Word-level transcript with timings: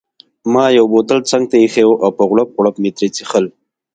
ما 0.53 0.65
بوتل 0.91 1.19
څنګته 1.31 1.55
ایښی 1.59 1.83
وو 1.87 2.01
او 2.03 2.11
په 2.17 2.23
غوړپ 2.29 2.49
غوړپ 2.57 2.75
مې 2.81 2.89
ترې 2.97 3.07
څیښل. 3.15 3.45